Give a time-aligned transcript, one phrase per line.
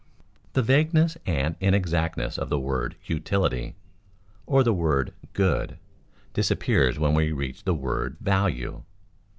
[0.53, 3.75] _The vagueness and inexactness of the word "utility,"
[4.47, 5.77] or the word "good,"
[6.33, 8.81] disappears when we reach the word "value."